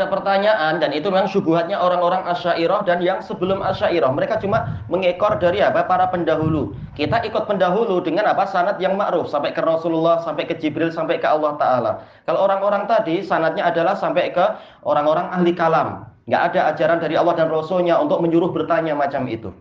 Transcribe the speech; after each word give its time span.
Ada 0.00 0.08
pertanyaan 0.08 0.80
dan 0.80 0.96
itu 0.96 1.12
memang 1.12 1.28
subuhatnya 1.28 1.76
orang-orang 1.76 2.24
asyairah 2.24 2.88
dan 2.88 3.04
yang 3.04 3.20
sebelum 3.20 3.60
asyairah. 3.60 4.08
Mereka 4.08 4.40
cuma 4.40 4.80
mengekor 4.88 5.36
dari 5.36 5.60
apa? 5.60 5.84
Para 5.84 6.08
pendahulu. 6.08 6.72
Kita 6.96 7.20
ikut 7.20 7.44
pendahulu 7.44 8.00
dengan 8.00 8.32
apa? 8.32 8.48
Sanat 8.48 8.80
yang 8.80 8.96
ma'ruf 8.96 9.28
sampai 9.28 9.52
ke 9.52 9.60
Rasulullah 9.60 10.24
sampai 10.24 10.48
ke 10.48 10.56
Jibril 10.56 10.88
sampai 10.88 11.20
ke 11.20 11.28
Allah 11.28 11.60
Ta'ala. 11.60 11.92
Kalau 12.24 12.48
orang-orang 12.48 12.88
tadi 12.88 13.20
sanatnya 13.20 13.68
adalah 13.68 13.92
sampai 13.92 14.32
ke 14.32 14.46
orang-orang 14.88 15.28
ahli 15.36 15.52
kalam. 15.52 16.08
Nggak 16.24 16.42
ada 16.56 16.60
ajaran 16.72 16.98
dari 17.04 17.20
Allah 17.20 17.36
dan 17.36 17.52
Rasulnya 17.52 18.00
untuk 18.00 18.24
menyuruh 18.24 18.48
bertanya 18.56 18.96
macam 18.96 19.28
itu 19.28 19.52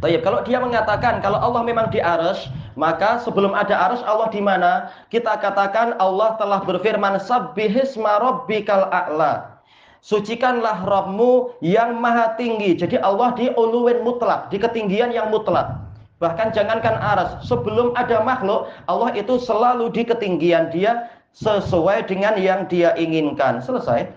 Tayyip, 0.00 0.24
kalau 0.24 0.40
dia 0.48 0.56
mengatakan 0.56 1.20
kalau 1.20 1.36
Allah 1.36 1.60
memang 1.60 1.92
di 1.92 2.00
arsy, 2.00 2.48
maka 2.72 3.20
sebelum 3.20 3.52
ada 3.52 3.76
arsy 3.76 4.00
Allah 4.08 4.32
di 4.32 4.40
mana? 4.40 4.88
Kita 5.12 5.36
katakan 5.36 5.92
Allah 6.00 6.40
telah 6.40 6.64
berfirman 6.64 7.20
sabbihisma 7.20 8.24
rabbikal 8.24 8.88
a'la. 8.88 9.60
Sucikanlah 10.00 10.88
Rabbmu 10.88 11.60
yang 11.60 12.00
maha 12.00 12.32
tinggi. 12.40 12.72
Jadi 12.72 12.96
Allah 13.04 13.36
di 13.36 13.52
uluwin 13.52 14.00
mutlak, 14.00 14.48
di 14.48 14.56
ketinggian 14.56 15.12
yang 15.12 15.28
mutlak. 15.28 15.76
Bahkan 16.20 16.56
jangankan 16.56 16.96
aras, 16.96 17.44
sebelum 17.44 17.92
ada 17.96 18.24
makhluk, 18.24 18.72
Allah 18.88 19.12
itu 19.12 19.36
selalu 19.36 19.92
di 19.92 20.08
ketinggian 20.08 20.72
dia 20.72 21.08
sesuai 21.36 22.08
dengan 22.08 22.40
yang 22.40 22.64
dia 22.68 22.96
inginkan. 22.96 23.60
Selesai. 23.60 24.08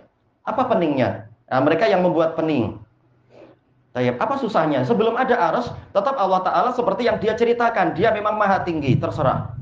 Apa 0.48 0.68
peningnya? 0.68 1.28
Nah, 1.52 1.60
mereka 1.64 1.88
yang 1.88 2.04
membuat 2.04 2.36
pening. 2.36 2.83
Tayyip. 3.94 4.18
Apa 4.18 4.42
susahnya? 4.42 4.82
Sebelum 4.82 5.14
ada 5.14 5.54
arus, 5.54 5.70
tetap 5.94 6.18
Allah 6.18 6.42
Ta'ala 6.42 6.70
seperti 6.74 7.06
yang 7.06 7.22
dia 7.22 7.38
ceritakan. 7.38 7.94
Dia 7.94 8.10
memang 8.10 8.42
maha 8.42 8.66
tinggi, 8.66 8.98
terserah. 8.98 9.54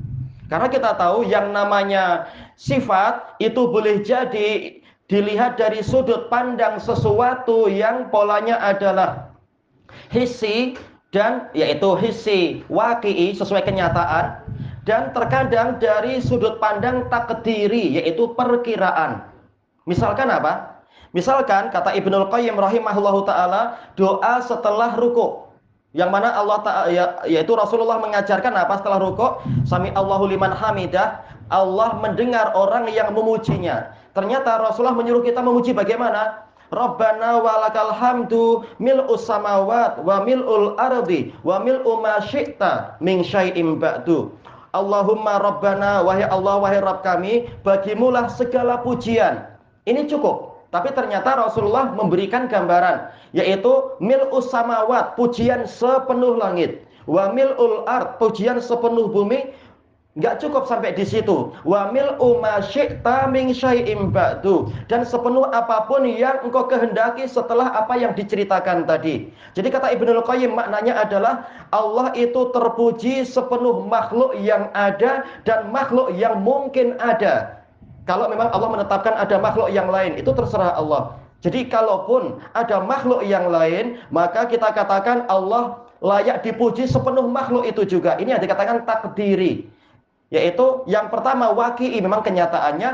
Karena 0.48 0.68
kita 0.72 0.96
tahu 0.96 1.28
yang 1.28 1.52
namanya 1.52 2.28
sifat 2.56 3.36
itu 3.40 3.68
boleh 3.68 4.00
jadi 4.00 4.80
dilihat 5.08 5.60
dari 5.60 5.84
sudut 5.84 6.32
pandang 6.32 6.80
sesuatu 6.80 7.68
yang 7.68 8.08
polanya 8.08 8.56
adalah 8.60 9.32
hisi 10.08 10.76
dan 11.12 11.52
yaitu 11.52 11.92
hisi 12.00 12.64
waki'i 12.72 13.36
sesuai 13.36 13.68
kenyataan 13.68 14.40
dan 14.88 15.12
terkadang 15.12 15.76
dari 15.76 16.24
sudut 16.24 16.56
pandang 16.56 17.08
takdiri 17.12 18.00
yaitu 18.00 18.32
perkiraan. 18.32 19.28
Misalkan 19.84 20.32
apa? 20.32 20.71
Misalkan 21.12 21.68
kata 21.68 21.92
Ibnul 21.92 22.32
Qayyim 22.32 22.56
rahimahullahu 22.56 23.28
taala, 23.28 23.76
doa 23.96 24.40
setelah 24.40 24.96
ruku. 24.96 25.44
Yang 25.92 26.08
mana 26.08 26.32
Allah 26.32 26.58
Ta'ala 26.64 26.88
ya, 26.88 27.04
yaitu 27.28 27.52
Rasulullah 27.52 28.00
mengajarkan 28.00 28.56
apa 28.56 28.80
setelah 28.80 28.96
ruku? 28.96 29.44
Sami 29.68 29.92
Allahu 29.92 30.24
liman 30.24 30.48
hamidah. 30.48 31.20
Allah 31.52 32.00
mendengar 32.00 32.56
orang 32.56 32.88
yang 32.88 33.12
memujinya. 33.12 33.92
Ternyata 34.16 34.56
Rasulullah 34.56 34.96
menyuruh 34.96 35.20
kita 35.20 35.44
memuji 35.44 35.76
bagaimana? 35.76 36.48
Rabbana 36.72 37.44
walakal 37.44 37.92
hamdu 37.92 38.64
mil'us 38.80 39.28
samawat 39.28 40.00
wa 40.00 40.24
mil'ul 40.24 40.80
ardi 40.80 41.36
wa 41.44 41.60
mil'u 41.60 42.00
ma 42.00 42.24
syi'ta 42.24 42.96
min 43.04 43.20
syai'im 43.20 43.76
ba'du. 43.76 44.32
Allahumma 44.72 45.36
Rabbana 45.36 46.00
wahai 46.00 46.24
Allah 46.24 46.56
wahai 46.56 46.80
Rabb 46.80 47.04
kami 47.04 47.52
bagimulah 47.60 48.32
segala 48.32 48.80
pujian. 48.80 49.44
Ini 49.84 50.08
cukup. 50.08 50.51
Tapi 50.72 50.88
ternyata 50.96 51.36
Rasulullah 51.36 51.92
memberikan 51.92 52.48
gambaran 52.48 53.12
yaitu 53.36 53.92
mil'us 54.00 54.48
samawat, 54.48 55.20
pujian 55.20 55.68
sepenuh 55.68 56.40
langit, 56.40 56.88
wa 57.04 57.28
mil'ul 57.28 57.84
ard, 57.84 58.16
pujian 58.16 58.56
sepenuh 58.56 59.12
bumi. 59.12 59.52
Enggak 60.12 60.44
cukup 60.44 60.68
sampai 60.68 60.92
di 60.92 61.08
situ. 61.08 61.56
Wa 61.64 61.88
mil'u 61.88 62.36
ma 62.36 62.60
syi'ta 62.60 63.32
min 63.32 63.56
syai'im 63.56 64.12
ba'du. 64.12 64.68
Dan 64.84 65.08
sepenuh 65.08 65.48
apa 65.56 65.88
pun 65.88 66.04
yang 66.04 66.36
engkau 66.44 66.68
kehendaki 66.68 67.24
setelah 67.24 67.72
apa 67.72 67.96
yang 67.96 68.12
diceritakan 68.12 68.84
tadi. 68.84 69.32
Jadi 69.56 69.68
kata 69.72 69.88
Ibnu 69.96 70.20
Qayyim 70.20 70.52
maknanya 70.52 71.00
adalah 71.00 71.48
Allah 71.72 72.12
itu 72.12 72.52
terpuji 72.52 73.24
sepenuh 73.24 73.88
makhluk 73.88 74.36
yang 74.36 74.68
ada 74.76 75.24
dan 75.48 75.72
makhluk 75.72 76.12
yang 76.12 76.44
mungkin 76.44 77.00
ada. 77.00 77.61
Kalau 78.02 78.26
memang 78.26 78.50
Allah 78.50 78.70
menetapkan 78.70 79.14
ada 79.14 79.38
makhluk 79.38 79.70
yang 79.70 79.86
lain, 79.86 80.18
itu 80.18 80.30
terserah 80.34 80.74
Allah. 80.74 81.14
Jadi 81.42 81.66
kalaupun 81.66 82.38
ada 82.54 82.82
makhluk 82.82 83.22
yang 83.26 83.50
lain, 83.50 83.98
maka 84.14 84.46
kita 84.46 84.70
katakan 84.70 85.26
Allah 85.26 85.82
layak 86.02 86.42
dipuji 86.46 86.86
sepenuh 86.86 87.26
makhluk 87.26 87.66
itu 87.66 87.82
juga. 87.86 88.18
Ini 88.18 88.38
yang 88.38 88.42
dikatakan 88.42 88.86
takdiri. 88.86 89.66
Yaitu 90.30 90.86
yang 90.90 91.10
pertama 91.10 91.50
waki'i 91.50 91.98
memang 91.98 92.22
kenyataannya 92.26 92.90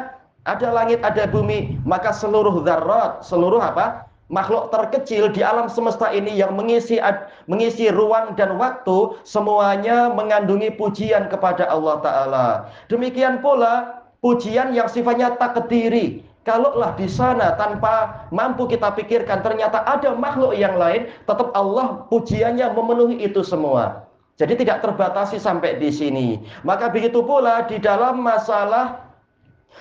ada 0.48 0.68
langit, 0.72 1.04
ada 1.04 1.28
bumi, 1.28 1.76
maka 1.84 2.12
seluruh 2.12 2.64
zarat, 2.64 3.20
seluruh 3.24 3.60
apa? 3.60 4.08
makhluk 4.28 4.68
terkecil 4.68 5.32
di 5.32 5.40
alam 5.40 5.72
semesta 5.72 6.12
ini 6.12 6.36
yang 6.36 6.52
mengisi 6.52 7.00
mengisi 7.48 7.88
ruang 7.88 8.36
dan 8.36 8.60
waktu 8.60 9.16
semuanya 9.24 10.12
mengandungi 10.12 10.76
pujian 10.76 11.32
kepada 11.32 11.64
Allah 11.68 11.96
taala. 12.04 12.46
Demikian 12.92 13.40
pula 13.40 13.97
pujian 14.24 14.74
yang 14.74 14.90
sifatnya 14.90 15.34
tak 15.38 15.54
takdiri. 15.58 16.24
Kalaulah 16.46 16.96
di 16.96 17.04
sana 17.04 17.60
tanpa 17.60 18.24
mampu 18.32 18.64
kita 18.64 18.96
pikirkan 18.96 19.44
ternyata 19.44 19.84
ada 19.84 20.16
makhluk 20.16 20.56
yang 20.56 20.80
lain, 20.80 21.12
tetap 21.28 21.52
Allah 21.52 22.08
pujiannya 22.08 22.72
memenuhi 22.72 23.20
itu 23.20 23.44
semua. 23.44 24.08
Jadi 24.38 24.64
tidak 24.64 24.80
terbatasi 24.80 25.36
sampai 25.36 25.76
di 25.76 25.90
sini. 25.92 26.40
Maka 26.62 26.88
begitu 26.88 27.20
pula 27.20 27.66
di 27.66 27.76
dalam 27.82 28.22
masalah 28.22 29.02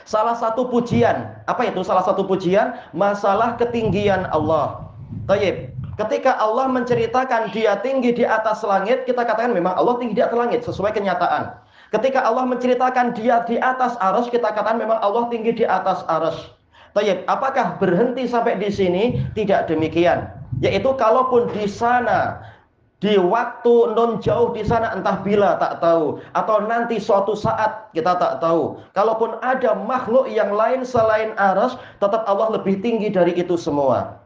salah 0.04 0.34
satu 0.36 0.68
pujian. 0.68 1.40
Apa 1.46 1.70
itu 1.70 1.86
salah 1.86 2.04
satu 2.04 2.26
pujian? 2.26 2.76
Masalah 2.92 3.56
ketinggian 3.56 4.28
Allah. 4.34 4.92
Taib. 5.30 5.72
Ketika 5.98 6.38
Allah 6.38 6.70
menceritakan 6.70 7.50
dia 7.54 7.80
tinggi 7.82 8.14
di 8.14 8.22
atas 8.22 8.62
langit, 8.62 9.10
kita 9.10 9.26
katakan 9.26 9.54
memang 9.54 9.74
Allah 9.74 9.98
tinggi 9.98 10.14
di 10.14 10.22
atas 10.22 10.38
langit 10.38 10.62
sesuai 10.62 10.94
kenyataan. 10.94 11.58
Ketika 11.88 12.20
Allah 12.20 12.44
menceritakan 12.44 13.16
dia 13.16 13.48
di 13.48 13.56
atas 13.64 13.96
arus, 14.00 14.28
kita 14.28 14.52
katakan 14.52 14.76
memang 14.76 15.00
Allah 15.00 15.32
tinggi 15.32 15.56
di 15.56 15.64
atas 15.64 16.04
arus. 16.08 16.52
Tayyip, 16.92 17.24
apakah 17.30 17.78
berhenti 17.80 18.28
sampai 18.28 18.60
di 18.60 18.68
sini? 18.68 19.04
Tidak 19.38 19.72
demikian. 19.72 20.28
Yaitu 20.60 20.90
kalaupun 20.98 21.48
di 21.54 21.70
sana 21.70 22.42
di 22.98 23.14
waktu 23.14 23.94
non 23.94 24.18
jauh 24.18 24.58
di 24.58 24.66
sana 24.66 24.90
entah 24.98 25.22
bila 25.22 25.62
tak 25.62 25.78
tahu 25.86 26.18
atau 26.34 26.66
nanti 26.66 26.98
suatu 26.98 27.38
saat 27.38 27.94
kita 27.94 28.18
tak 28.18 28.42
tahu. 28.42 28.82
Kalaupun 28.98 29.38
ada 29.46 29.78
makhluk 29.78 30.26
yang 30.28 30.50
lain 30.50 30.82
selain 30.82 31.38
aras, 31.38 31.78
tetap 32.02 32.26
Allah 32.26 32.58
lebih 32.58 32.82
tinggi 32.82 33.14
dari 33.14 33.38
itu 33.38 33.54
semua. 33.54 34.18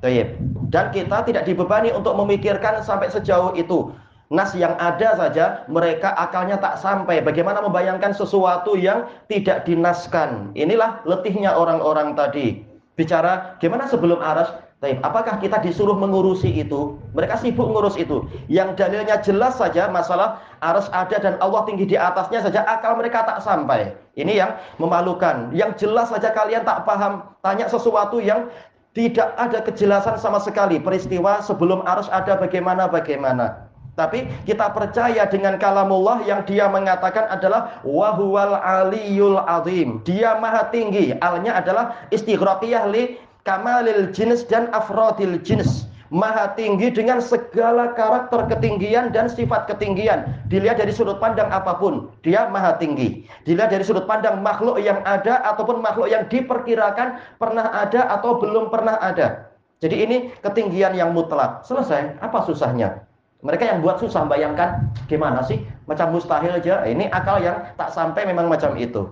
Tayyip. 0.00 0.40
Dan 0.72 0.90
kita 0.90 1.28
tidak 1.28 1.44
dibebani 1.44 1.92
untuk 1.92 2.16
memikirkan 2.16 2.80
sampai 2.80 3.12
sejauh 3.12 3.52
itu 3.54 3.92
nas 4.32 4.56
yang 4.56 4.76
ada 4.80 5.16
saja 5.18 5.66
mereka 5.68 6.12
akalnya 6.16 6.56
tak 6.56 6.80
sampai. 6.80 7.20
Bagaimana 7.20 7.60
membayangkan 7.64 8.16
sesuatu 8.16 8.76
yang 8.78 9.08
tidak 9.28 9.68
dinaskan? 9.68 10.52
Inilah 10.56 11.04
letihnya 11.04 11.52
orang-orang 11.52 12.16
tadi. 12.16 12.64
Bicara 12.94 13.58
gimana 13.58 13.90
sebelum 13.90 14.22
aras? 14.22 14.64
Apakah 14.84 15.40
kita 15.40 15.64
disuruh 15.64 15.96
mengurusi 15.96 16.52
itu? 16.52 17.00
Mereka 17.16 17.40
sibuk 17.40 17.72
ngurus 17.72 17.96
itu. 17.96 18.28
Yang 18.52 18.76
dalilnya 18.76 19.16
jelas 19.24 19.56
saja 19.56 19.88
masalah 19.88 20.44
aras 20.60 20.92
ada 20.92 21.16
dan 21.16 21.40
Allah 21.40 21.64
tinggi 21.64 21.88
di 21.88 21.96
atasnya 21.96 22.44
saja 22.44 22.68
akal 22.68 22.92
mereka 23.00 23.24
tak 23.24 23.40
sampai. 23.40 23.96
Ini 24.20 24.44
yang 24.44 24.52
memalukan. 24.76 25.48
Yang 25.56 25.88
jelas 25.88 26.12
saja 26.12 26.36
kalian 26.36 26.68
tak 26.68 26.84
paham. 26.84 27.24
Tanya 27.40 27.64
sesuatu 27.64 28.20
yang 28.20 28.52
tidak 28.92 29.32
ada 29.40 29.64
kejelasan 29.64 30.20
sama 30.20 30.36
sekali. 30.44 30.76
Peristiwa 30.76 31.40
sebelum 31.40 31.80
arus 31.88 32.12
ada 32.12 32.36
bagaimana 32.36 32.84
bagaimana. 32.84 33.63
Tapi 33.94 34.26
kita 34.42 34.74
percaya 34.74 35.22
dengan 35.30 35.54
kalamullah 35.54 36.26
yang 36.26 36.42
dia 36.42 36.66
mengatakan 36.66 37.30
adalah 37.30 37.78
wahuwal 37.86 38.58
aliyul 38.58 39.38
azim. 39.46 40.02
Dia 40.02 40.34
maha 40.42 40.66
tinggi. 40.74 41.14
Alnya 41.22 41.62
adalah 41.62 41.94
istighraqiyah 42.10 42.90
li 42.90 43.22
kamalil 43.46 44.10
jenis 44.10 44.42
dan 44.50 44.66
afrodil 44.74 45.38
jenis. 45.46 45.86
maha 46.14 46.54
tinggi 46.54 46.94
dengan 46.94 47.18
segala 47.18 47.90
karakter 47.98 48.46
ketinggian 48.46 49.10
dan 49.10 49.26
sifat 49.26 49.66
ketinggian. 49.66 50.30
Dilihat 50.46 50.78
dari 50.78 50.94
sudut 50.94 51.18
pandang 51.18 51.50
apa 51.50 51.74
pun, 51.74 52.06
dia 52.22 52.46
maha 52.54 52.78
tinggi. 52.78 53.26
Dilihat 53.42 53.74
dari 53.74 53.82
sudut 53.82 54.06
pandang 54.06 54.38
makhluk 54.38 54.78
yang 54.78 55.02
ada 55.02 55.42
ataupun 55.42 55.82
makhluk 55.82 56.06
yang 56.06 56.30
diperkirakan 56.30 57.18
pernah 57.42 57.66
ada 57.74 58.06
atau 58.14 58.38
belum 58.38 58.70
pernah 58.70 58.94
ada. 59.02 59.50
Jadi 59.82 59.96
ini 60.00 60.16
ketinggian 60.40 60.94
yang 60.96 61.10
mutlak. 61.12 61.66
Selesai. 61.66 62.16
Apa 62.22 62.46
susahnya? 62.46 63.03
Mereka 63.44 63.62
yang 63.68 63.78
buat 63.84 64.00
susah 64.00 64.24
bayangkan 64.24 64.88
gimana 65.04 65.44
sih? 65.44 65.60
Macam 65.84 66.16
mustahil 66.16 66.56
aja. 66.56 66.80
Ini 66.88 67.12
akal 67.12 67.44
yang 67.44 67.60
tak 67.76 67.92
sampai 67.92 68.24
memang 68.24 68.48
macam 68.48 68.72
itu. 68.80 69.04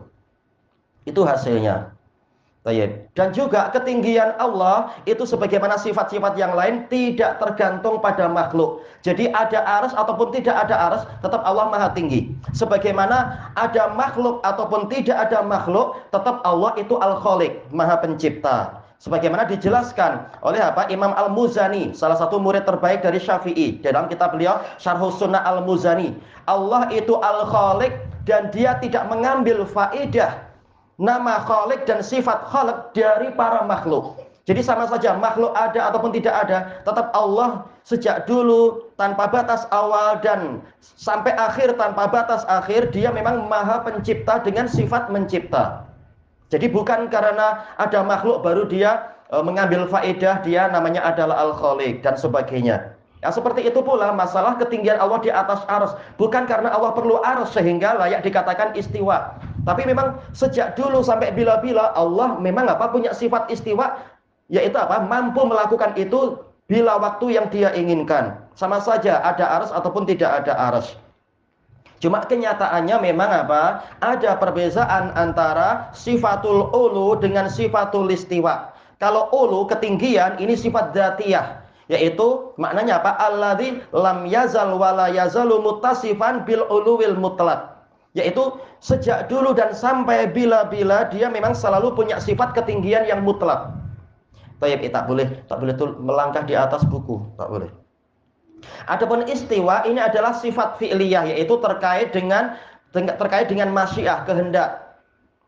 Itu 1.04 1.28
hasilnya. 1.28 1.92
Dan 3.18 3.34
juga 3.34 3.74
ketinggian 3.74 4.38
Allah 4.38 4.94
itu 5.02 5.26
sebagaimana 5.26 5.74
sifat-sifat 5.74 6.38
yang 6.38 6.54
lain 6.54 6.86
tidak 6.86 7.42
tergantung 7.42 7.98
pada 7.98 8.30
makhluk. 8.30 8.86
Jadi 9.02 9.34
ada 9.34 9.66
aras 9.66 9.90
ataupun 9.98 10.30
tidak 10.30 10.54
ada 10.54 10.78
aras, 10.78 11.02
tetap 11.26 11.42
Allah 11.42 11.66
maha 11.66 11.90
tinggi. 11.90 12.30
Sebagaimana 12.54 13.50
ada 13.58 13.90
makhluk 13.98 14.38
ataupun 14.46 14.86
tidak 14.86 15.18
ada 15.18 15.42
makhluk, 15.42 16.06
tetap 16.14 16.38
Allah 16.46 16.70
itu 16.78 16.94
al-khaliq, 17.02 17.66
maha 17.74 17.98
pencipta. 17.98 18.81
Sebagaimana 19.02 19.50
dijelaskan 19.50 20.30
oleh 20.46 20.62
apa 20.62 20.86
Imam 20.86 21.10
Al-Muzani, 21.10 21.90
salah 21.90 22.14
satu 22.14 22.38
murid 22.38 22.62
terbaik 22.62 23.02
dari 23.02 23.18
Syafi'i. 23.18 23.82
Dalam 23.82 24.06
kitab 24.06 24.30
beliau 24.30 24.62
Syarhus 24.78 25.18
Sunnah 25.18 25.42
Al-Muzani. 25.42 26.14
Allah 26.46 26.86
itu 26.94 27.18
al-khaliq 27.18 27.90
dan 28.22 28.54
dia 28.54 28.78
tidak 28.78 29.10
mengambil 29.10 29.66
faidah 29.66 30.46
nama 31.02 31.42
khalik 31.42 31.82
dan 31.82 31.98
sifat 31.98 32.46
khalik 32.46 32.94
dari 32.94 33.34
para 33.34 33.66
makhluk. 33.66 34.22
Jadi 34.46 34.62
sama 34.62 34.86
saja 34.86 35.18
makhluk 35.18 35.50
ada 35.54 35.90
ataupun 35.90 36.14
tidak 36.14 36.34
ada, 36.46 36.82
tetap 36.86 37.10
Allah 37.14 37.66
sejak 37.82 38.26
dulu 38.26 38.90
tanpa 38.98 39.26
batas 39.26 39.66
awal 39.74 40.18
dan 40.22 40.62
sampai 40.78 41.34
akhir 41.34 41.74
tanpa 41.78 42.06
batas 42.06 42.46
akhir, 42.46 42.94
dia 42.94 43.10
memang 43.10 43.50
maha 43.50 43.82
pencipta 43.82 44.42
dengan 44.42 44.66
sifat 44.66 45.10
mencipta. 45.10 45.90
Jadi 46.52 46.68
bukan 46.68 47.08
karena 47.08 47.64
ada 47.80 48.04
makhluk 48.04 48.44
baru 48.44 48.68
dia 48.68 49.08
e, 49.32 49.40
mengambil 49.40 49.88
faedah 49.88 50.44
dia 50.44 50.68
namanya 50.68 51.00
adalah 51.00 51.48
al-khaliq 51.48 52.04
dan 52.04 52.20
sebagainya. 52.20 52.92
Ya 53.24 53.32
seperti 53.32 53.64
itu 53.64 53.80
pula 53.80 54.12
masalah 54.12 54.60
ketinggian 54.60 55.00
Allah 55.00 55.16
di 55.24 55.32
atas 55.32 55.64
ars. 55.70 55.96
Bukan 56.20 56.44
karena 56.44 56.68
Allah 56.74 56.92
perlu 56.92 57.24
ars 57.24 57.56
sehingga 57.56 57.96
layak 57.96 58.20
dikatakan 58.20 58.76
istiwa. 58.76 59.38
Tapi 59.64 59.86
memang 59.88 60.20
sejak 60.36 60.76
dulu 60.76 61.00
sampai 61.00 61.32
bila-bila 61.32 61.94
Allah 61.96 62.36
memang 62.36 62.68
apa 62.68 62.90
punya 62.90 63.14
sifat 63.16 63.48
istiwa 63.48 63.96
yaitu 64.52 64.76
apa? 64.76 65.00
mampu 65.06 65.40
melakukan 65.48 65.96
itu 65.96 66.36
bila 66.68 67.00
waktu 67.00 67.38
yang 67.40 67.48
dia 67.48 67.72
inginkan. 67.72 68.42
Sama 68.58 68.82
saja 68.82 69.24
ada 69.24 69.48
ars 69.62 69.72
ataupun 69.72 70.04
tidak 70.04 70.44
ada 70.44 70.52
ars. 70.52 70.98
Cuma 72.02 72.18
kenyataannya 72.26 72.98
memang 72.98 73.30
apa? 73.30 73.86
Ada 74.02 74.34
perbedaan 74.42 75.14
antara 75.14 75.94
sifatul 75.94 76.66
ulu 76.74 77.14
dengan 77.22 77.46
sifatul 77.46 78.10
istiwa. 78.10 78.74
Kalau 78.98 79.30
ulu 79.30 79.70
ketinggian 79.70 80.42
ini 80.42 80.58
sifat 80.58 80.90
dzatiyah 80.90 81.62
yaitu 81.86 82.50
maknanya 82.58 82.98
apa? 82.98 83.14
Alladzi 83.22 83.78
lam 83.94 84.26
yazal 84.26 84.74
wala 84.74 85.14
yazalu 85.14 85.62
muttasifan 85.62 86.42
bil 86.42 86.66
uluwil 86.66 87.14
mutlaq 87.14 87.70
yaitu 88.18 88.58
sejak 88.82 89.30
dulu 89.30 89.54
dan 89.54 89.70
sampai 89.72 90.26
bila-bila 90.26 91.06
dia 91.08 91.30
memang 91.30 91.54
selalu 91.54 91.94
punya 91.94 92.18
sifat 92.18 92.52
ketinggian 92.52 93.06
yang 93.06 93.22
mutlak. 93.22 93.72
Tayyib, 94.58 94.84
eh, 94.84 94.90
tak 94.94 95.10
boleh, 95.10 95.26
tak 95.50 95.58
boleh 95.58 95.74
melangkah 95.98 96.46
di 96.46 96.54
atas 96.54 96.86
buku, 96.86 97.18
tak 97.34 97.50
boleh. 97.50 97.81
Adapun 98.86 99.26
istiwa 99.26 99.86
ini 99.86 99.98
adalah 99.98 100.34
sifat 100.34 100.78
fi'liyah 100.78 101.34
yaitu 101.34 101.54
terkait 101.58 102.10
dengan 102.14 102.58
terkait 102.92 103.48
dengan 103.48 103.72
masyiah, 103.72 104.22
kehendak. 104.28 104.82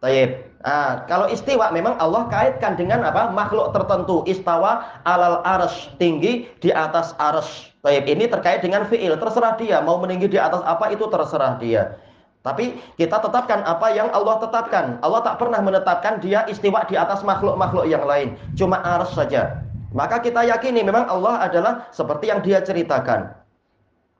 Tayyib. 0.05 0.53
Nah, 0.65 1.05
kalau 1.09 1.29
istiwa 1.29 1.69
memang 1.73 1.97
Allah 2.01 2.25
kaitkan 2.29 2.77
dengan 2.77 3.05
apa? 3.05 3.33
makhluk 3.33 3.73
tertentu. 3.77 4.25
Istawa 4.25 5.01
alal 5.05 5.45
arsh, 5.45 5.93
tinggi 6.01 6.49
di 6.61 6.73
atas 6.73 7.17
arsh. 7.17 7.73
Tayyib. 7.81 8.05
Ini 8.09 8.29
terkait 8.29 8.61
dengan 8.61 8.85
fi'il, 8.89 9.13
terserah 9.17 9.57
dia 9.61 9.81
mau 9.81 9.97
meninggi 10.01 10.29
di 10.29 10.41
atas 10.41 10.61
apa 10.65 10.93
itu 10.93 11.09
terserah 11.09 11.57
dia. 11.61 11.97
Tapi 12.45 12.77
kita 13.01 13.25
tetapkan 13.25 13.65
apa 13.65 13.89
yang 13.97 14.13
Allah 14.13 14.37
tetapkan. 14.37 15.01
Allah 15.01 15.25
tak 15.25 15.41
pernah 15.41 15.65
menetapkan 15.65 16.21
dia 16.21 16.45
istiwa 16.45 16.85
di 16.85 16.93
atas 16.93 17.25
makhluk-makhluk 17.25 17.89
yang 17.89 18.05
lain. 18.05 18.37
Cuma 18.53 18.85
ars 18.85 19.17
saja. 19.17 19.64
Maka 19.95 20.19
kita 20.19 20.43
yakini 20.43 20.83
memang 20.83 21.07
Allah 21.07 21.47
adalah 21.47 21.87
seperti 21.95 22.27
yang 22.27 22.43
dia 22.43 22.59
ceritakan. 22.59 23.31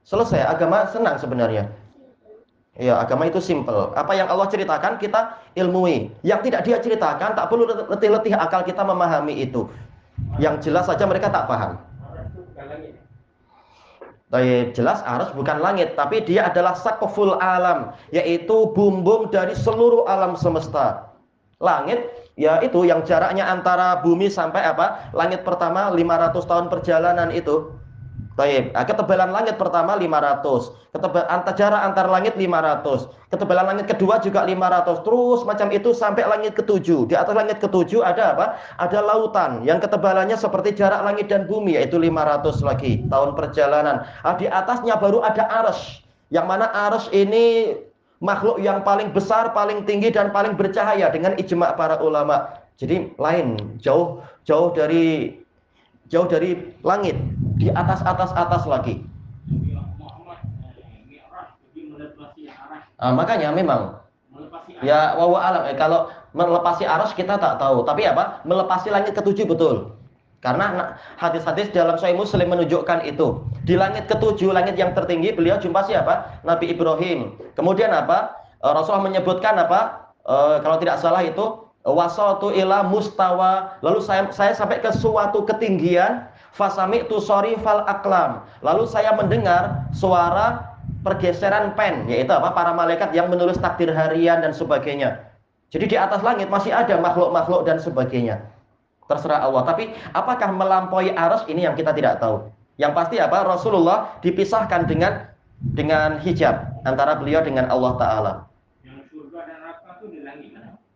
Selesai, 0.07 0.39
agama 0.47 0.87
senang 0.87 1.19
sebenarnya. 1.19 1.67
Ya, 2.79 2.99
agama 2.99 3.27
itu 3.27 3.43
simple. 3.43 3.91
Apa 3.95 4.15
yang 4.15 4.31
Allah 4.31 4.47
ceritakan 4.47 4.95
kita 4.99 5.35
ilmui. 5.59 6.11
Yang 6.23 6.39
tidak 6.47 6.61
dia 6.63 6.77
ceritakan 6.79 7.35
tak 7.35 7.51
perlu 7.51 7.67
letih-letih 7.91 8.35
akal 8.39 8.63
kita 8.63 8.87
memahami 8.87 9.35
itu. 9.35 9.67
Yang 10.39 10.71
jelas 10.71 10.87
saja 10.87 11.03
mereka 11.03 11.27
tak 11.27 11.47
paham. 11.47 11.75
Tapi 14.31 14.75
jelas 14.75 14.99
arus 15.05 15.31
bukan 15.31 15.63
langit, 15.63 15.95
tapi 15.95 16.19
dia 16.19 16.51
adalah 16.51 16.75
sakoful 16.75 17.39
alam, 17.39 17.95
yaitu 18.11 18.67
bumbung 18.75 19.31
dari 19.31 19.55
seluruh 19.55 20.03
alam 20.11 20.35
semesta. 20.35 21.07
Langit, 21.63 22.24
ya 22.35 22.59
itu 22.63 22.83
yang 22.83 23.03
jaraknya 23.03 23.47
antara 23.47 23.99
bumi 24.03 24.31
sampai 24.31 24.63
apa? 24.63 25.11
Langit 25.15 25.43
pertama 25.47 25.91
500 25.91 26.43
tahun 26.45 26.65
perjalanan 26.71 27.31
itu. 27.31 27.75
Baik, 28.35 28.75
nah, 28.75 28.83
ketebalan 28.83 29.31
langit 29.31 29.55
pertama 29.55 29.95
500, 29.95 30.75
ketebalan 30.91 31.27
antar 31.31 31.55
jarak 31.55 31.81
antar 31.87 32.11
langit 32.11 32.35
500, 32.35 33.07
ketebalan 33.31 33.63
langit 33.63 33.87
kedua 33.87 34.19
juga 34.19 34.43
500, 34.43 35.07
terus 35.07 35.39
macam 35.47 35.71
itu 35.71 35.95
sampai 35.95 36.27
langit 36.27 36.51
ketujuh. 36.51 37.07
Di 37.07 37.15
atas 37.15 37.31
langit 37.31 37.63
ketujuh 37.63 38.03
ada 38.03 38.35
apa? 38.35 38.59
Ada 38.75 38.99
lautan 38.99 39.63
yang 39.63 39.79
ketebalannya 39.79 40.35
seperti 40.35 40.75
jarak 40.75 41.07
langit 41.07 41.31
dan 41.31 41.47
bumi 41.47 41.79
yaitu 41.79 41.95
500 41.95 42.59
lagi 42.59 43.07
tahun 43.07 43.39
perjalanan. 43.39 44.03
Nah, 44.03 44.35
di 44.35 44.51
atasnya 44.51 44.99
baru 44.99 45.23
ada 45.23 45.47
ars, 45.47 46.03
yang 46.27 46.43
mana 46.43 46.67
ars 46.75 47.07
ini 47.15 47.71
makhluk 48.25 48.57
yang 48.57 48.81
paling 48.81 49.13
besar, 49.13 49.53
paling 49.53 49.85
tinggi 49.85 50.09
dan 50.09 50.33
paling 50.33 50.57
bercahaya 50.57 51.13
dengan 51.13 51.37
ijma 51.37 51.77
para 51.77 52.01
ulama. 52.01 52.57
Jadi 52.75 53.13
lain, 53.21 53.77
jauh 53.77 54.25
jauh 54.43 54.73
dari 54.73 55.37
jauh 56.09 56.25
dari 56.25 56.75
langit 56.81 57.15
di 57.61 57.69
atas 57.69 58.01
atas 58.01 58.33
atas 58.33 58.65
lagi. 58.65 59.05
Nah, 62.95 63.11
makanya 63.13 63.53
memang 63.53 64.01
ya 64.81 65.13
wawa 65.15 65.37
alam 65.39 65.61
eh, 65.69 65.77
kalau 65.77 66.09
melepasi 66.35 66.83
aras 66.83 67.15
kita 67.15 67.39
tak 67.39 67.61
tahu 67.61 67.83
tapi 67.87 68.07
apa 68.07 68.43
melepasi 68.43 68.91
langit 68.91 69.15
ketujuh 69.15 69.47
betul 69.47 69.95
karena 70.45 70.93
hadis-hadis 71.17 71.73
dalam 71.73 71.97
Sahih 71.97 72.13
Muslim 72.13 72.45
menunjukkan 72.53 73.01
itu 73.09 73.41
di 73.65 73.73
langit 73.73 74.05
ketujuh 74.05 74.53
langit 74.53 74.77
yang 74.77 74.93
tertinggi 74.93 75.33
beliau 75.33 75.57
jumpa 75.57 75.81
siapa 75.89 76.45
Nabi 76.45 76.69
Ibrahim 76.69 77.33
kemudian 77.57 77.89
apa 77.89 78.37
eh, 78.61 78.69
Rasulullah 78.69 79.09
menyebutkan 79.09 79.57
apa 79.57 80.13
e, 80.21 80.35
kalau 80.61 80.77
tidak 80.77 81.01
salah 81.01 81.25
itu 81.25 81.65
wasatu 81.81 82.53
ila 82.53 82.85
mustawa 82.85 83.81
lalu 83.81 84.05
saya 84.05 84.29
saya 84.29 84.53
sampai 84.53 84.85
ke 84.85 84.93
suatu 84.93 85.41
ketinggian 85.49 86.29
Fasami 86.55 87.03
tu 87.11 87.19
fal 87.19 87.83
aklam. 87.83 88.47
Lalu 88.63 88.87
saya 88.87 89.11
mendengar 89.11 89.91
suara 89.91 90.79
pergeseran 91.03 91.75
pen, 91.75 92.07
yaitu 92.07 92.31
apa? 92.31 92.55
Para 92.55 92.71
malaikat 92.71 93.11
yang 93.11 93.27
menulis 93.27 93.59
takdir 93.59 93.91
harian 93.91 94.39
dan 94.39 94.55
sebagainya. 94.55 95.19
Jadi 95.75 95.91
di 95.91 95.97
atas 95.99 96.23
langit 96.23 96.47
masih 96.47 96.71
ada 96.71 96.95
makhluk-makhluk 96.95 97.67
dan 97.67 97.75
sebagainya. 97.75 98.39
Terserah 99.05 99.45
Allah. 99.45 99.61
Tapi 99.65 99.93
apakah 100.13 100.49
melampaui 100.49 101.13
arus 101.13 101.45
ini 101.45 101.65
yang 101.65 101.77
kita 101.77 101.93
tidak 101.93 102.17
tahu. 102.17 102.49
Yang 102.75 102.91
pasti 102.97 103.15
apa? 103.21 103.45
Rasulullah 103.45 104.17
dipisahkan 104.25 104.89
dengan 104.89 105.29
dengan 105.61 106.19
hijab 106.19 106.83
antara 106.83 107.15
beliau 107.15 107.39
dengan 107.45 107.71
Allah 107.71 107.93
Taala. 107.95 108.33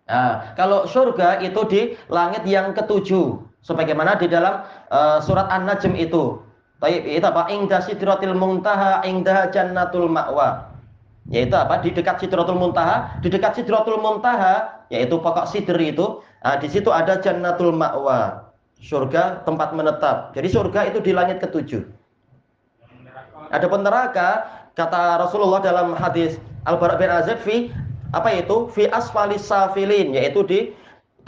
Nah, 0.10 0.58
kalau 0.58 0.90
surga 0.90 1.38
itu 1.46 1.62
di 1.70 1.82
langit 2.10 2.42
yang 2.50 2.74
ketujuh 2.74 3.46
sebagaimana 3.62 4.18
di 4.18 4.26
dalam 4.26 4.66
uh, 4.90 5.22
surat 5.22 5.46
An-Najm 5.54 5.94
itu. 6.02 6.42
Baik, 6.82 7.06
itu 7.06 7.26
apa? 7.28 7.46
Ingda 7.52 7.84
sidratil 7.86 8.34
muntaha, 8.34 9.06
ingda 9.06 9.54
jannatul 9.54 10.10
ma'wa. 10.10 10.72
Yaitu 11.30 11.54
apa? 11.54 11.78
Di 11.84 11.94
dekat 11.94 12.24
sidratul 12.24 12.58
muntaha, 12.58 13.22
di 13.22 13.30
dekat 13.30 13.54
sidratul 13.54 14.02
muntaha, 14.02 14.88
yaitu 14.90 15.22
pokok 15.22 15.46
sidr 15.46 15.78
itu, 15.78 16.26
nah, 16.44 16.56
di 16.60 16.68
situ 16.72 16.90
ada 16.90 17.20
jannatul 17.20 17.76
ma'wa. 17.76 18.50
Surga 18.80 19.44
tempat 19.44 19.76
menetap. 19.76 20.32
Jadi 20.32 20.48
surga 20.48 20.88
itu 20.88 21.04
di 21.04 21.12
langit 21.12 21.44
ketujuh. 21.44 21.84
Adapun 23.52 23.84
neraka, 23.84 24.48
kata 24.80 25.20
Rasulullah 25.20 25.60
dalam 25.60 25.92
hadis 26.00 26.40
Al-Bara 26.64 26.96
bin 26.96 27.12
Azib 27.12 27.44
fi 27.44 27.76
apa 28.16 28.32
itu? 28.40 28.72
Fi 28.72 28.88
asfalis 28.88 29.44
safilin, 29.44 30.16
yaitu 30.16 30.48
di 30.48 30.60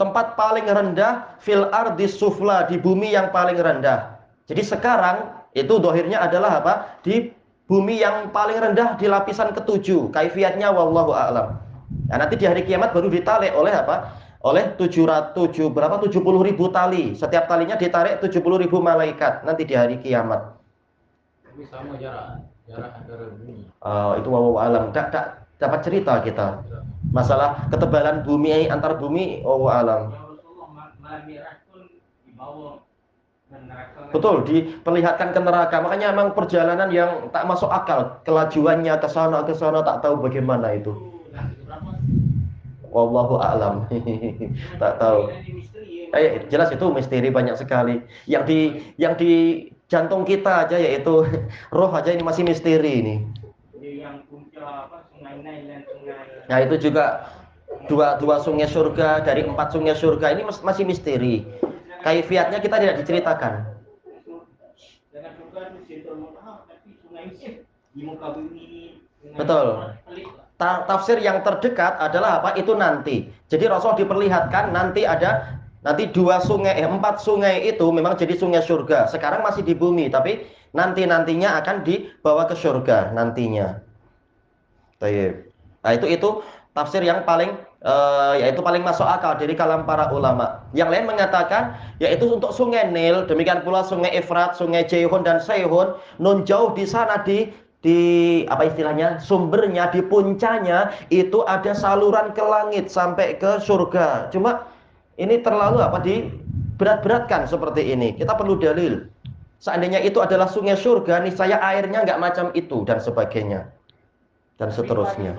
tempat 0.00 0.34
paling 0.34 0.64
rendah 0.64 1.36
fil 1.44 1.68
ardi 1.70 2.08
sufla 2.08 2.64
di 2.66 2.80
bumi 2.80 3.12
yang 3.12 3.28
paling 3.30 3.60
rendah. 3.60 4.16
Jadi 4.48 4.62
sekarang 4.64 5.30
itu 5.52 5.76
dohirnya 5.76 6.24
adalah 6.24 6.64
apa? 6.64 6.74
Di 7.04 7.30
bumi 7.68 8.00
yang 8.00 8.32
paling 8.32 8.58
rendah 8.58 8.96
di 8.96 9.06
lapisan 9.06 9.52
ketujuh. 9.52 10.08
Kaifiatnya 10.10 10.72
wallahu 10.72 11.12
a'lam. 11.12 11.60
Nah, 12.08 12.16
nanti 12.16 12.40
di 12.40 12.48
hari 12.48 12.64
kiamat 12.64 12.96
baru 12.96 13.12
ditarik 13.12 13.52
oleh 13.52 13.72
apa? 13.72 14.10
Oleh 14.42 14.74
700 14.74 15.38
berapa 15.70 16.02
70 16.02 16.18
ribu 16.18 16.66
tali. 16.74 17.14
Setiap 17.14 17.46
talinya 17.46 17.78
ditarik 17.78 18.18
70 18.18 18.42
ribu 18.66 18.82
malaikat 18.82 19.46
nanti 19.46 19.62
di 19.62 19.74
hari 19.78 20.02
kiamat. 20.02 20.58
Tapi 21.46 21.62
sama 21.70 21.94
jarak 21.94 22.42
jarak 22.66 22.90
antara 22.98 23.30
bumi. 23.38 23.70
Uh, 23.78 24.18
itu 24.18 24.28
wallahu 24.30 24.58
a'lam. 24.58 24.90
Tak, 24.90 25.14
tak 25.14 25.26
dapat 25.62 25.80
cerita 25.86 26.18
kita. 26.26 26.58
Masalah 27.14 27.70
ketebalan 27.70 28.26
bumi 28.26 28.66
antar 28.66 28.98
bumi 28.98 29.46
wallahu 29.46 29.70
a'lam. 29.70 30.02
Betul, 34.10 34.42
diperlihatkan 34.42 35.30
ke 35.30 35.40
neraka. 35.40 35.76
Makanya 35.78 36.10
memang 36.10 36.34
perjalanan 36.34 36.90
yang 36.90 37.30
tak 37.30 37.46
masuk 37.46 37.70
akal. 37.70 38.18
Kelajuannya 38.26 38.98
ke 38.98 39.06
sana 39.06 39.46
ke 39.46 39.54
sana 39.54 39.86
tak 39.86 40.02
tahu 40.02 40.18
bagaimana 40.18 40.74
itu. 40.74 40.92
Wallahu 42.92 43.40
a'lam. 43.40 43.88
tak 44.82 44.92
tahu. 45.00 45.32
Eh, 46.12 46.44
jelas 46.52 46.68
itu 46.68 46.84
misteri 46.92 47.32
banyak 47.32 47.56
sekali. 47.56 48.04
Yang 48.28 48.44
di 48.44 48.60
yang 49.00 49.16
di 49.16 49.32
jantung 49.88 50.28
kita 50.28 50.68
aja 50.68 50.76
yaitu 50.76 51.24
roh 51.76 51.88
aja 51.88 52.12
ini 52.12 52.20
masih 52.20 52.44
misteri 52.44 53.00
ini. 53.00 53.14
Nah, 56.52 56.58
itu 56.60 56.76
juga 56.76 57.32
dua 57.88 58.20
dua 58.20 58.36
sungai 58.44 58.68
surga 58.68 59.24
dari 59.24 59.48
empat 59.48 59.72
sungai 59.72 59.96
surga 59.96 60.36
ini 60.36 60.44
masih 60.44 60.84
misteri. 60.84 61.48
Kaifiatnya 62.04 62.60
kita 62.60 62.76
tidak 62.76 62.96
diceritakan. 63.00 63.72
Betul. 69.32 69.66
Ta 70.62 70.86
tafsir 70.86 71.18
yang 71.18 71.42
terdekat 71.42 71.98
adalah 71.98 72.38
apa? 72.38 72.54
Itu 72.54 72.78
nanti. 72.78 73.26
Jadi 73.50 73.66
Rasul 73.66 73.98
diperlihatkan 73.98 74.70
nanti 74.70 75.02
ada 75.02 75.58
nanti 75.82 76.06
dua 76.06 76.38
sungai, 76.38 76.78
eh, 76.78 76.86
empat 76.86 77.18
sungai 77.18 77.66
itu 77.66 77.82
memang 77.90 78.14
jadi 78.14 78.38
sungai 78.38 78.62
surga. 78.62 79.10
Sekarang 79.10 79.42
masih 79.42 79.66
di 79.66 79.74
bumi, 79.74 80.06
tapi 80.06 80.46
nanti 80.70 81.02
nantinya 81.02 81.58
akan 81.58 81.82
dibawa 81.82 82.46
ke 82.46 82.54
surga 82.54 83.10
nantinya. 83.10 83.82
Nah 85.82 85.90
itu 85.90 86.06
itu 86.06 86.46
tafsir 86.78 87.02
yang 87.02 87.26
paling 87.26 87.58
uh, 87.82 88.38
yaitu 88.38 88.62
paling 88.62 88.80
masuk 88.86 89.04
akal 89.04 89.34
dari 89.34 89.58
kalam 89.58 89.82
para 89.82 90.08
ulama. 90.14 90.62
Yang 90.72 90.88
lain 90.94 91.04
mengatakan 91.10 91.74
yaitu 91.98 92.30
untuk 92.30 92.54
sungai 92.54 92.88
Nil, 92.88 93.26
demikian 93.26 93.66
pula 93.66 93.82
sungai 93.82 94.14
Efrat, 94.14 94.54
sungai 94.54 94.86
Jehon 94.86 95.26
dan 95.26 95.42
Seihon, 95.42 95.98
nun 96.22 96.46
jauh 96.46 96.70
di 96.72 96.86
sana 96.86 97.20
di 97.26 97.50
di 97.82 98.00
apa 98.46 98.70
istilahnya 98.70 99.18
sumbernya 99.18 99.90
di 99.90 100.00
puncanya 100.06 100.94
itu 101.10 101.42
ada 101.50 101.74
saluran 101.74 102.30
ke 102.30 102.40
langit 102.40 102.86
sampai 102.88 103.36
ke 103.36 103.58
surga. 103.58 104.30
Cuma 104.30 104.70
ini 105.18 105.42
terlalu 105.42 105.82
apa 105.82 105.98
di 105.98 106.30
berat-beratkan 106.78 107.50
seperti 107.50 107.90
ini. 107.90 108.14
Kita 108.14 108.38
perlu 108.38 108.56
dalil. 108.56 109.06
Seandainya 109.62 110.02
itu 110.02 110.18
adalah 110.18 110.50
sungai 110.50 110.74
surga, 110.74 111.22
nih 111.22 111.34
saya 111.38 111.54
airnya 111.62 112.02
nggak 112.02 112.18
macam 112.18 112.50
itu 112.50 112.82
dan 112.82 112.98
sebagainya 112.98 113.70
dan 114.58 114.74
seterusnya. 114.74 115.38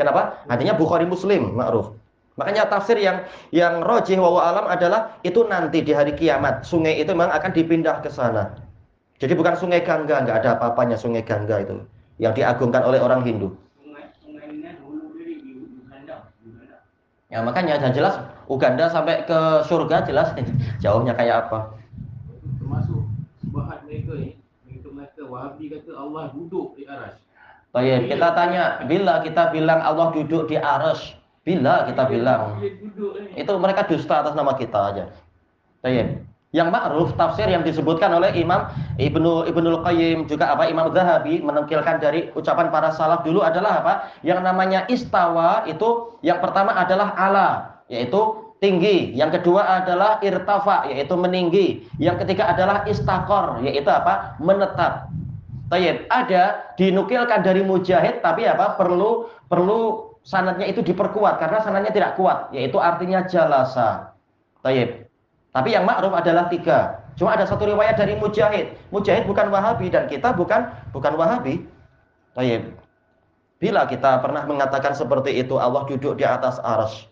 Kenapa? 0.00 0.40
Artinya 0.48 0.72
Bukhari 0.72 1.04
Muslim, 1.04 1.52
ma'ruf. 1.52 1.92
Makanya 2.40 2.66
tafsir 2.66 2.98
yang 2.98 3.28
yang 3.54 3.84
rojih 3.84 4.18
wa 4.18 4.42
alam 4.42 4.66
adalah 4.66 5.20
itu 5.22 5.46
nanti 5.46 5.84
di 5.84 5.92
hari 5.94 6.16
kiamat. 6.18 6.66
Sungai 6.66 6.98
itu 6.98 7.12
memang 7.14 7.30
akan 7.30 7.52
dipindah 7.52 8.02
ke 8.02 8.10
sana. 8.10 8.63
Jadi 9.22 9.32
bukan 9.38 9.54
sungai 9.54 9.82
Gangga, 9.86 10.26
nggak 10.26 10.38
ada 10.42 10.50
apa-apanya 10.58 10.98
sungai 10.98 11.22
Gangga 11.22 11.62
itu 11.62 11.78
yang 12.18 12.34
diagungkan 12.34 12.82
oleh 12.82 12.98
orang 12.98 13.22
Hindu. 13.22 13.54
Ya 17.34 17.42
makanya 17.42 17.82
jelas 17.90 18.14
Uganda 18.46 18.86
sampai 18.86 19.26
ke 19.26 19.66
surga 19.66 20.06
jelas 20.06 20.30
jauhnya 20.82 21.18
kayak 21.18 21.50
apa. 21.50 21.74
Termasuk 22.62 23.02
sebahat 23.42 23.82
mereka 23.90 24.14
ini, 24.14 24.38
mereka 24.86 25.22
Wahabi 25.26 25.66
kata 25.66 25.92
Allah 25.98 26.30
duduk 26.30 26.78
di 26.78 26.86
aras. 26.86 27.18
Baik, 27.74 28.06
kita 28.06 28.28
tanya, 28.38 28.86
bila 28.86 29.18
kita 29.26 29.50
bilang 29.50 29.82
Allah 29.82 30.14
duduk 30.14 30.46
di 30.46 30.54
aras, 30.54 31.18
bila 31.42 31.90
kita 31.90 32.06
bilang 32.06 32.62
itu 33.34 33.52
mereka 33.58 33.82
dusta 33.84 34.22
atas 34.22 34.38
nama 34.38 34.54
kita 34.54 34.80
aja. 34.94 35.04
Baik. 35.82 36.23
Yang 36.54 36.68
ma'ruf 36.70 37.10
tafsir 37.18 37.50
yang 37.50 37.66
disebutkan 37.66 38.14
oleh 38.14 38.30
Imam 38.38 38.70
Ibnu 38.94 39.50
Ibnu 39.50 39.82
Qayyim 39.82 40.30
juga 40.30 40.54
apa 40.54 40.70
Imam 40.70 40.86
Zahabi 40.94 41.42
menukilkan 41.42 41.98
dari 41.98 42.30
ucapan 42.30 42.70
para 42.70 42.94
salaf 42.94 43.26
dulu 43.26 43.42
adalah 43.42 43.82
apa? 43.82 43.94
Yang 44.22 44.40
namanya 44.46 44.86
istawa 44.86 45.66
itu 45.66 46.14
yang 46.22 46.38
pertama 46.38 46.78
adalah 46.78 47.10
ala, 47.18 47.48
yaitu 47.90 48.38
tinggi. 48.62 49.10
Yang 49.18 49.42
kedua 49.42 49.82
adalah 49.82 50.22
irtafa, 50.22 50.86
yaitu 50.94 51.14
meninggi. 51.18 51.66
Yang 51.98 52.22
ketiga 52.22 52.54
adalah 52.54 52.86
istakor, 52.86 53.58
yaitu 53.66 53.90
apa? 53.90 54.38
menetap. 54.38 55.10
Tayyib, 55.74 56.06
ada 56.06 56.70
dinukilkan 56.78 57.42
dari 57.42 57.66
mujahid 57.66 58.22
tapi 58.22 58.46
apa? 58.46 58.78
perlu 58.78 59.26
perlu 59.50 60.14
sanatnya 60.22 60.70
itu 60.70 60.80
diperkuat 60.86 61.36
karena 61.42 61.58
sanatnya 61.60 61.90
tidak 61.90 62.14
kuat, 62.14 62.54
yaitu 62.54 62.78
artinya 62.80 63.26
jalasa. 63.26 64.14
Tayyib. 64.64 65.03
Tapi 65.54 65.70
yang 65.70 65.86
ma'ruf 65.86 66.10
adalah 66.10 66.50
tiga. 66.50 66.98
Cuma 67.14 67.38
ada 67.38 67.46
satu 67.46 67.62
riwayat 67.62 67.94
dari 67.94 68.18
Mujahid. 68.18 68.74
Mujahid 68.90 69.22
bukan 69.22 69.54
Wahabi 69.54 69.86
dan 69.86 70.10
kita 70.10 70.34
bukan 70.34 70.66
bukan 70.90 71.14
Wahabi. 71.14 71.62
Tayyib. 72.34 72.74
Bila 73.62 73.86
kita 73.86 74.18
pernah 74.18 74.42
mengatakan 74.50 74.98
seperti 74.98 75.38
itu, 75.38 75.54
Allah 75.62 75.86
duduk 75.86 76.18
di 76.18 76.26
atas 76.26 76.58
aras. 76.58 77.06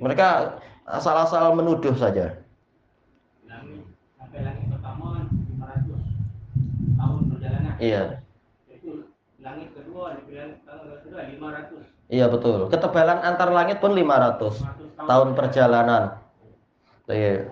Mereka 0.00 0.56
asal-asal 0.88 1.52
menuduh 1.52 1.92
saja. 1.92 2.40
Iya. 7.76 8.24
500. 9.44 11.84
Iya 12.08 12.32
betul. 12.32 12.72
Ketebalan 12.72 13.20
antar 13.20 13.52
langit 13.52 13.84
pun 13.84 13.92
500 13.92 14.64
tahun 14.96 15.36
perjalanan. 15.36 16.24
Iya. 17.06 17.46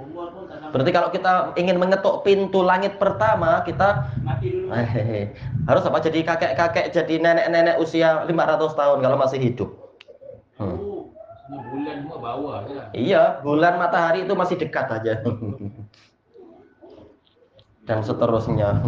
Berarti 0.75 0.90
kalau 0.90 1.14
kita 1.14 1.54
ingin 1.54 1.78
mengetuk 1.78 2.26
pintu 2.26 2.66
langit 2.66 2.99
pertama, 2.99 3.62
kita 3.62 4.11
harus 5.70 5.87
apa? 5.87 6.02
Jadi 6.02 6.26
kakek-kakek, 6.26 6.90
jadi 6.90 7.14
nenek-nenek 7.23 7.78
usia 7.78 8.26
500 8.26 8.75
tahun 8.75 8.99
kalau 8.99 9.14
masih 9.14 9.38
hidup. 9.38 9.70
Hmm. 10.58 11.06
Bulan 11.54 12.11
bawah 12.11 12.66
ya. 12.66 12.82
Iya, 12.90 13.23
bulan 13.46 13.78
matahari 13.78 14.26
itu 14.26 14.34
masih 14.34 14.58
dekat 14.58 14.90
aja. 14.90 15.23
Dan 17.87 18.02
seterusnya. 18.02 18.82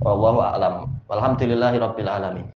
Wallahu 0.00 0.40
a'lam. 0.40 0.88
Walhamdulillahirabbil 1.10 2.08
alamin. 2.08 2.55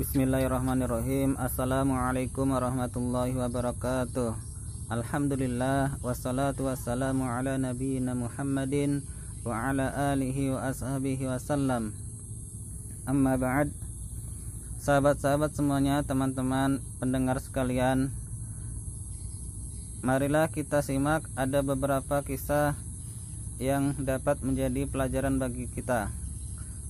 Bismillahirrahmanirrahim. 0.00 1.36
Assalamualaikum 1.36 2.56
warahmatullahi 2.56 3.36
wabarakatuh. 3.36 4.32
Alhamdulillah 4.88 6.00
Wassalatu 6.00 6.72
wassalamu 6.72 7.28
ala 7.28 7.60
nabiyina 7.60 8.16
Muhammadin 8.16 9.04
Wa 9.44 9.68
ala 9.68 10.16
alihi 10.16 10.56
wa 10.56 10.72
ashabihi 10.72 11.28
wasallam 11.28 11.92
Amma 13.04 13.36
ba'd. 13.36 13.76
Sahabat-sahabat 14.80 15.52
semuanya 15.52 16.00
Teman-teman 16.00 16.80
pendengar 16.96 17.36
sekalian 17.36 18.08
Marilah 20.00 20.48
kita 20.48 20.80
simak 20.80 21.28
ada 21.36 21.60
beberapa 21.60 22.24
kisah 22.24 22.72
yang 23.60 23.92
dapat 24.00 24.40
menjadi 24.40 24.88
pelajaran 24.88 25.36
bagi 25.36 25.68
kita. 25.68 26.08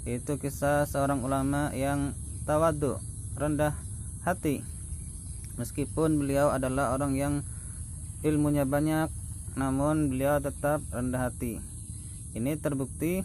Itu 0.06 0.38
kisah 0.38 0.86
seorang 0.86 1.26
ulama 1.26 1.74
yang 1.74 2.14
tawadu, 2.50 2.98
rendah 3.38 3.78
hati. 4.26 4.66
Meskipun 5.54 6.18
beliau 6.18 6.50
adalah 6.50 6.98
orang 6.98 7.14
yang 7.14 7.34
ilmunya 8.26 8.66
banyak, 8.66 9.06
namun 9.54 10.10
beliau 10.10 10.42
tetap 10.42 10.82
rendah 10.90 11.30
hati. 11.30 11.62
Ini 12.34 12.58
terbukti 12.58 13.22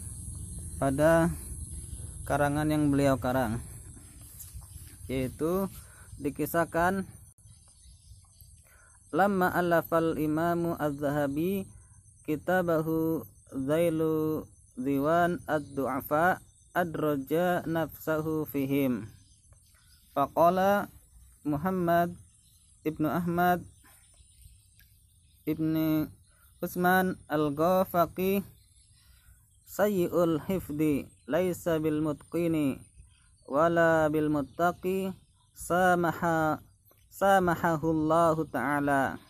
pada 0.78 1.34
karangan 2.22 2.70
yang 2.70 2.94
beliau 2.94 3.18
karang, 3.18 3.58
yaitu 5.10 5.66
dikisahkan 6.22 7.02
lama 9.10 9.50
alafal 9.50 10.22
imamu 10.22 10.78
az-zahabi 10.78 11.66
kitabahu 12.30 13.26
zailu 13.50 14.46
diwan 14.78 15.42
ad-du'afa 15.50 16.38
adraja 16.78 17.66
nafsahu 17.66 18.46
fihim 18.46 19.15
Faqala 20.16 20.88
Muhammad 21.44 22.16
Ibnu 22.88 23.04
Ahmad 23.04 23.60
ibni 25.44 26.08
Utsman 26.64 27.20
al-Ghafaqi 27.28 28.40
sayyi'ul 29.68 30.40
hifdi 30.48 31.04
laisa 31.28 31.76
bil 31.84 32.00
mutqini 32.00 32.80
wala 33.44 34.08
bil 34.08 34.32
muttaqi 34.32 35.12
samaha 35.52 36.64
samahahullahu 37.12 38.48
taala. 38.48 39.20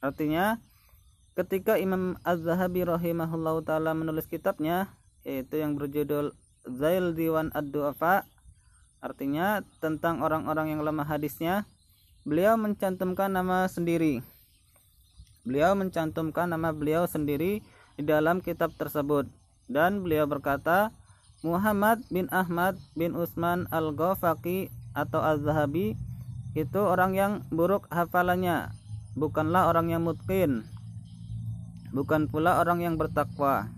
Artinya 0.00 0.56
ketika 1.36 1.76
Imam 1.76 2.16
Az-Zahabi 2.24 2.88
rahimahullahu 2.88 3.60
taala 3.60 3.92
menulis 3.92 4.24
kitabnya 4.24 4.88
yaitu 5.20 5.60
yang 5.60 5.76
berjudul 5.76 6.32
Zail 6.66 7.14
Diwan 7.14 7.50
Ad-Du'afa 7.50 8.26
artinya 9.02 9.66
tentang 9.82 10.22
orang-orang 10.22 10.74
yang 10.76 10.80
lemah 10.86 11.06
hadisnya 11.06 11.66
beliau 12.22 12.54
mencantumkan 12.54 13.34
nama 13.34 13.66
sendiri 13.66 14.22
beliau 15.42 15.74
mencantumkan 15.74 16.46
nama 16.46 16.70
beliau 16.70 17.10
sendiri 17.10 17.66
di 17.98 18.02
dalam 18.06 18.38
kitab 18.38 18.70
tersebut 18.78 19.26
dan 19.66 20.06
beliau 20.06 20.30
berkata 20.30 20.94
Muhammad 21.42 22.06
bin 22.14 22.30
Ahmad 22.30 22.78
bin 22.94 23.18
Usman 23.18 23.66
Al-Ghafaqi 23.74 24.70
atau 24.94 25.18
Az-Zahabi 25.18 25.98
itu 26.54 26.80
orang 26.80 27.18
yang 27.18 27.32
buruk 27.50 27.90
hafalannya 27.90 28.70
bukanlah 29.18 29.66
orang 29.66 29.90
yang 29.90 30.06
mutqin 30.06 30.62
bukan 31.92 32.26
pula 32.26 32.58
orang 32.58 32.80
yang 32.80 32.96
bertakwa. 32.96 33.68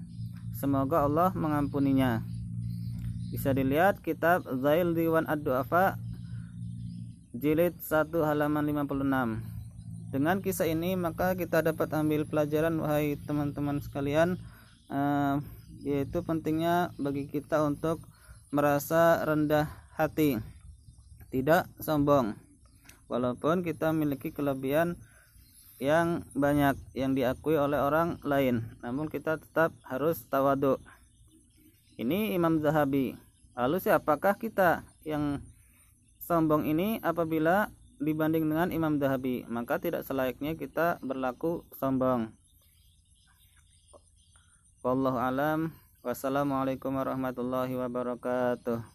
Semoga 0.54 1.04
Allah 1.04 1.34
mengampuninya. 1.34 2.33
Bisa 3.34 3.50
dilihat 3.50 3.98
kitab 3.98 4.46
Zail 4.46 4.94
Diwan 4.94 5.26
Ad-Du'afa 5.26 5.98
jilid 7.34 7.74
1 7.82 8.14
halaman 8.22 8.62
56. 8.62 10.14
Dengan 10.14 10.38
kisah 10.38 10.70
ini 10.70 10.94
maka 10.94 11.34
kita 11.34 11.58
dapat 11.66 11.90
ambil 11.98 12.30
pelajaran 12.30 12.78
wahai 12.78 13.18
teman-teman 13.18 13.82
sekalian 13.82 14.38
uh, 14.86 15.42
yaitu 15.82 16.22
pentingnya 16.22 16.94
bagi 16.94 17.26
kita 17.26 17.66
untuk 17.66 17.98
merasa 18.54 19.18
rendah 19.26 19.66
hati, 19.98 20.38
tidak 21.34 21.66
sombong. 21.82 22.38
Walaupun 23.10 23.66
kita 23.66 23.90
memiliki 23.90 24.30
kelebihan 24.30 24.94
yang 25.82 26.22
banyak 26.38 26.78
yang 26.94 27.18
diakui 27.18 27.58
oleh 27.58 27.82
orang 27.82 28.22
lain 28.22 28.62
namun 28.78 29.10
kita 29.10 29.42
tetap 29.42 29.74
harus 29.82 30.22
tawadu 30.30 30.78
ini 31.98 32.30
Imam 32.30 32.62
Zahabi 32.62 33.23
lalu 33.58 33.82
siapakah 33.82 34.38
kita 34.38 34.86
yang 35.02 35.42
sombong 36.22 36.68
ini 36.68 37.02
apabila 37.02 37.74
dibanding 37.98 38.46
dengan 38.46 38.70
Imam 38.70 38.98
Zahabi 39.02 39.42
maka 39.50 39.82
tidak 39.82 40.06
selayaknya 40.06 40.54
kita 40.54 41.02
berlaku 41.02 41.66
sombong. 41.74 42.30
Wallahu 44.84 45.16
alam. 45.16 45.72
Wassalamualaikum 46.04 46.92
warahmatullahi 46.92 47.72
wabarakatuh 47.80 48.93